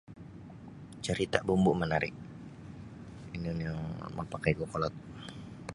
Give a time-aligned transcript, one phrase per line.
[1.05, 2.09] Carita bumbu manari
[3.35, 3.75] ino nio
[4.17, 4.93] mapakaiku kokolod.